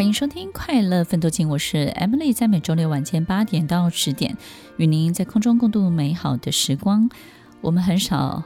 [0.00, 4.34] 欢迎收听《快乐分多金》，我是 Emily，在每周六晚间八点到十点，
[4.78, 7.10] 与您在空中共度美好的时光。
[7.60, 8.42] 我们很少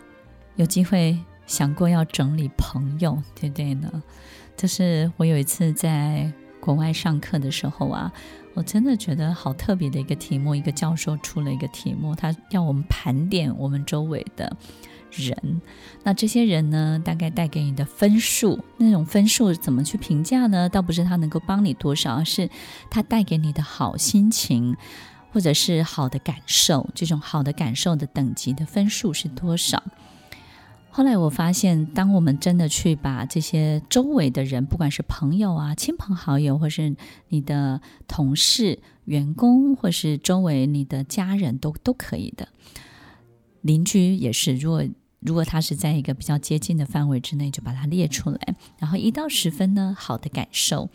[0.56, 1.16] 有机会
[1.46, 4.02] 想过要整理朋友，对不对呢？
[4.56, 8.12] 就是我有一次在国外上课的时候啊，
[8.54, 14.56] 我真的觉得好特别的一个题目，一个教授出了一个题目，他要我们盘点我们周围的。
[15.16, 15.60] 人，
[16.02, 20.68] 那这些人呢，大概带给你的分数，那种分数怎么去评价呢？
[20.68, 22.48] 倒不是他能够帮你多少，而是
[22.90, 24.76] 他带给你的好心情，
[25.32, 26.88] 或者是好的感受。
[26.94, 29.82] 这种好的感受的等级的分数是多少？
[30.90, 36.94] 后来我发现，当我们真的去把这些周围的人，不管是朋友啊、亲朋好友，或是
[37.30, 42.46] 你的同事、员工，或是周围你的家人都都可以的，
[43.60, 44.54] 邻居也是。
[44.54, 44.84] 如果
[45.24, 48.38] 如果它是在一个比较接近的范围之内，就把它列出来。
[48.78, 50.90] 然后一到十分呢，好的感受，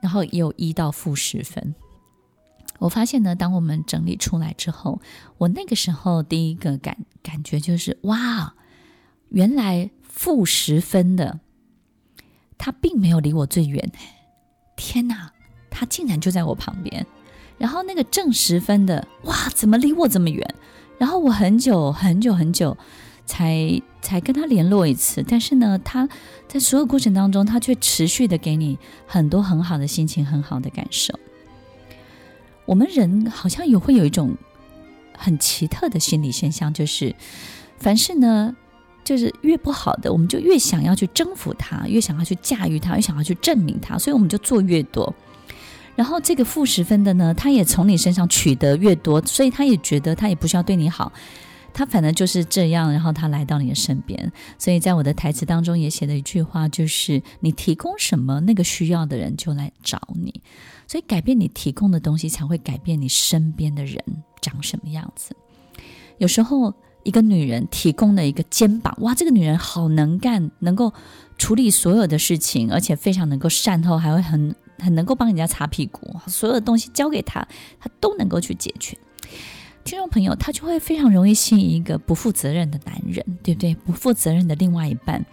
[0.00, 1.74] 然后也有一到负十分。
[2.78, 5.00] 我发现呢，当我们整理出来之后，
[5.38, 8.54] 我那个时候第一个感感觉就是哇，
[9.28, 11.40] 原来负十分的
[12.58, 13.90] 他并没有离我最远。
[14.76, 15.32] 天哪，
[15.70, 17.06] 他竟然就在我旁边。
[17.56, 20.54] 然后那个正十分的，哇，怎么离我这么远？
[20.98, 22.76] 然后我很久很久很久
[23.26, 26.08] 才才跟他联络一次，但是呢，他
[26.48, 31.18] 在所有过程当中，他却持续的给你很多很好的心情，很好的感受。
[32.64, 34.34] 我们人好像也会有一种
[35.16, 37.14] 很奇特的心理现象，就是
[37.78, 38.56] 凡事呢，
[39.04, 45.14] 就是越不好的，我们就越想要去征服它，越想要去驾驭它，越想要去证明它，所以我们就做越多。
[45.96, 51.10] 然后这个负十分的呢，他也从你身上取得越多，所以他也觉得他也不需要对你好，
[51.72, 52.92] 他反正就是这样。
[52.92, 60.42] 然后他来到你的身边，所以在我的台词当中也写了一句话，就是你提供什么，那个需要的人就来找你。
[60.86, 63.98] 所以改变你提供的东西，才会改变你身边的人
[64.42, 65.34] 长什么样子。
[66.18, 70.92] 有时候一个女人提供了一个肩膀，哇，这个女人好能干，能够
[71.38, 74.54] 处理所有的事情，而且非常能够善后，还会很。
[74.78, 77.46] 很能够帮人家擦屁股，所有的东西交给他，
[77.80, 78.96] 他都能够去解决。
[79.84, 83.74] 听众朋友，他就会非常容易吸引一个不负责任的男人，对不对？
[83.74, 85.24] 不负责任的另外一半，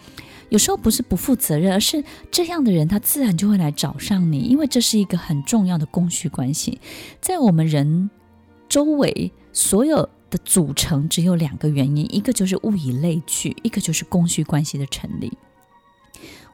[0.50, 6.80] 有时候不是不负责任，而是这样的人他自然就会来找上你，因为这是一个很重要的供需关系。
[7.20, 8.12] 在我们人
[8.70, 15.36] 周围所有的组成只有两个原因，一个就是物以类聚，一个就是供需关系的成立。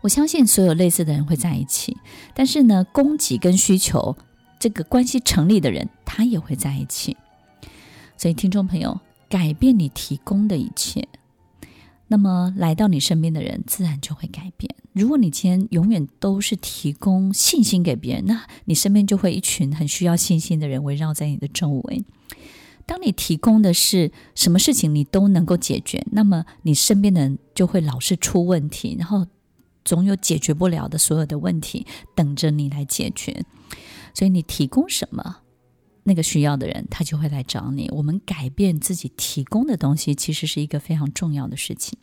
[0.02, 1.98] 我相信所有类似的人会在一起，
[2.34, 4.16] 但是呢，供给跟需求
[4.58, 7.18] 这个关系成立的人，他也会在一起。
[8.16, 11.08] 所以，听众朋友，改变你提供的一切，
[12.08, 14.74] 那么来到你身边的人自然就会改变。
[14.94, 22.06] 如果你今天永远都是提供信心给别人，那你身边就会一群很需要信心的人围绕在你的周围。
[22.86, 29.28] 当你提供的是什么事情你都能够解决，那么你身边的人就会老是出问题，然后。
[29.86, 33.44] 总有解决不了的所有的问题等着你来解决，
[34.14, 35.38] 所以你提供什么，
[36.04, 37.90] 那个需要的人他就会来找你。
[37.94, 41.98] 我们改变自己提供的东西，其实是一个非常重要的事情。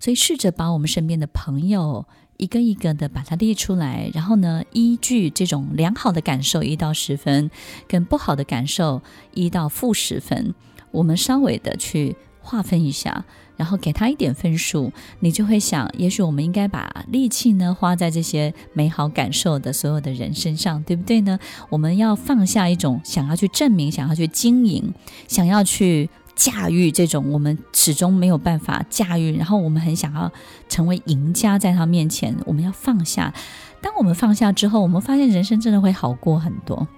[0.00, 2.06] 所以试着把我们身边的朋友
[2.36, 7.50] 一个一个的把它列出来，然后呢，依据这种良好的感受一到十分，
[7.86, 9.02] 跟不好的感受
[9.32, 10.54] 一到负十分，
[10.90, 13.24] 我们稍微的去划分一下。
[13.56, 21.38] 然后给他一点分数，你就会想，也许我们应该把力气呢花在这些美好感受的所有的人身上，对不对呢？
[21.68, 24.92] 我们要放下一种想要去证明、想要去经营、
[25.28, 30.30] 想要去驾驭这种我们始终没有办法驾驭，然后我们很想要
[30.68, 33.32] 成为赢家，在他面前，我们要放下。
[33.80, 36.88] 当我们放下之后，我们发现人生真的会好过很多。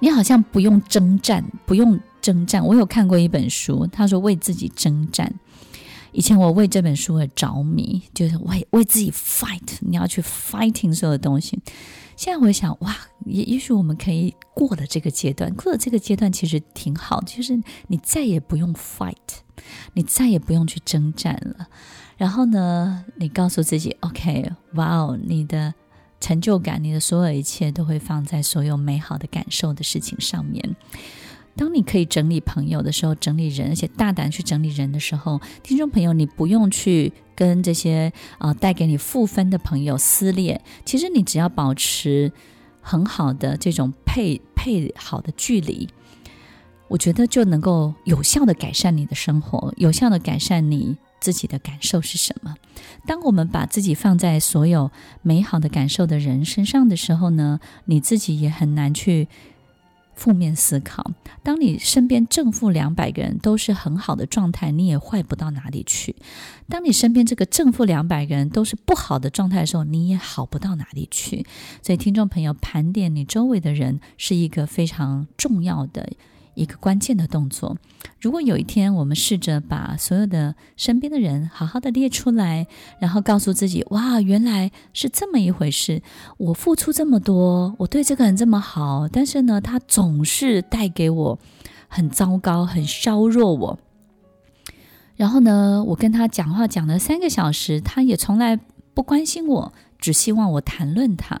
[0.00, 1.98] 你好像不用征战，不用。
[2.22, 5.34] 征战，我有看过一本书，他说为自己征战。
[6.12, 11.58] 以前我为这本书而着迷，就是为为自己 fight，你要去 fighting 所有的东西。
[12.16, 12.96] 现在我想，哇，
[13.26, 19.16] 也也许我们可以过了这个阶段，过了这个阶段其实挺好，就是你再也不用 fight，
[19.94, 21.66] 你再也不用去征战了。
[22.16, 25.74] 然后呢，你告诉自己，OK，哇哦，你的
[26.22, 30.76] 成就感，你的所有一切都会放在所有美好的感受的事情上面。
[31.56, 40.62] 当你可以整理朋友的时候，整理人，而且大胆去整理人的时候，听众朋友，你不用去跟这些啊、带给你负分的朋友撕裂。
[40.86, 42.32] 其实你只要保持
[42.80, 45.88] 很好的这种配配好的距离，
[46.88, 52.56] 我觉得就能够有效的改善你的生活，有效的改善你自己的感受是什么。
[53.06, 54.90] 当我们把自己放在所有
[55.22, 59.28] 美好的感受的人身上的时候呢，你自己也很难去。
[60.14, 61.10] 负面思考，
[61.42, 66.14] 当你身边正负两百个人都是很好的状态，你也坏不到哪里去；
[66.68, 71.44] 当你身边这个正负两百个人都是不好的状态的时候，你也好不到哪里去。
[71.82, 76.08] 所以，听众朋友，盘点你周围的人是一个非常重要的。
[76.54, 77.76] 一个关键的动作。
[78.20, 82.66] 如果有一天我们试着把所有的身边的人好好的列出来，
[83.00, 86.02] 然后告诉自己：“哇，原来是这么一回事。
[86.38, 91.38] 我付出这么多，我对这个人这么好，但是呢，他总是带给我
[91.88, 93.78] 很糟糕，很削弱我。
[95.16, 98.58] 然后呢，我跟他讲话讲了三个小时，他也从来
[98.94, 101.38] 不关心我，只希望我谈论他。”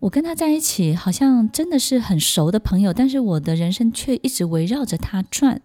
[0.00, 5.60] 我跟他在一起，好像真的是很熟的朋友，但是我的人生却一直围绕着他转。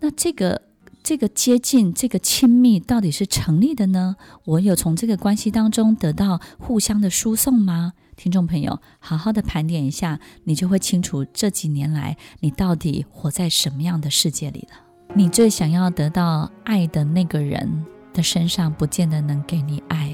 [0.00, 0.62] 那这个
[1.02, 4.16] 这个接近、这个亲密，到底是成立的呢？
[4.44, 7.92] 我有从这个关系当中得到互相的输送吗？
[8.16, 14.78] 听众朋友，好好的盘点一下，你就会清楚这几年来你到底活在什么样的世界里了。
[15.14, 20.13] 你最想要得到爱的那个人的身上，不见得能给你爱。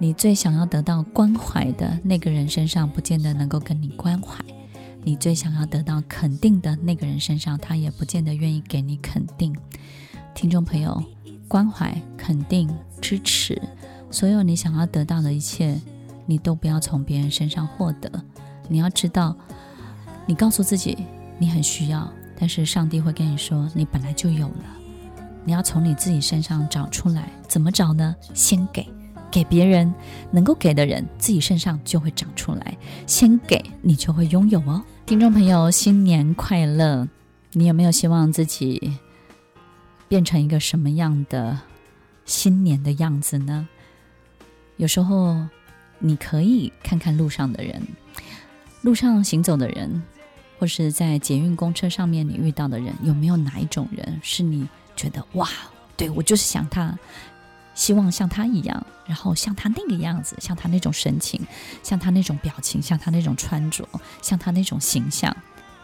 [0.00, 4.36] 你最想要得到关怀的那个人身上，不见得能够跟你关怀；
[5.02, 9.56] 你最想要得到肯定的那个人身上，他也不见得愿意给你肯定。
[10.34, 11.02] 听众朋友，
[11.48, 13.60] 关怀、肯定、支持，
[14.08, 15.80] 所有你想要得到的一切，
[16.26, 18.08] 你都不要从别人身上获得。
[18.68, 19.36] 你要知道，
[20.26, 20.96] 你告诉自己
[21.38, 22.08] 你很需要，
[22.38, 24.64] 但是上帝会跟你说，你本来就有了。
[25.44, 28.14] 你要从你自己身上找出来，怎么找呢？
[28.32, 28.86] 先给。
[29.30, 29.92] 给别人
[30.30, 32.76] 能够给的人，自己身上就会长出来。
[33.06, 34.82] 先给你，就会拥有哦。
[35.06, 37.08] 听众朋友，新年快乐！
[37.52, 38.98] 你有没有希望自己
[40.06, 41.58] 变成一个什么样的
[42.24, 43.66] 新年的样子呢？
[44.76, 45.36] 有时候
[45.98, 47.82] 你可以看看路上的人，
[48.82, 50.02] 路上行走的人，
[50.58, 55.48] 或是在捷运公车上面你遇到的人，有没有哪一种人是你觉得哇，
[55.96, 56.96] 对，我就是想他。
[57.78, 61.40] 希望像他一样，然后像他那个样子，像他那种神情，
[61.80, 63.88] 像他那种表情，像他那种穿着，
[64.20, 65.34] 像他那种形象。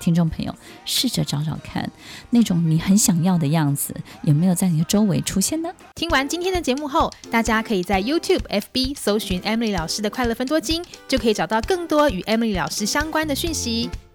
[0.01, 0.53] 听众朋友，
[0.85, 1.89] 试着找找看，
[2.31, 5.71] 那种你很想要的样子，有没有在你的周围出现呢？
[5.95, 13.89] 听完今天的节目后，大家可以在 YouTube、FB 搜寻 Emily 老师的快乐分多金，就可以找到更多与 Emily 老师相关的讯息。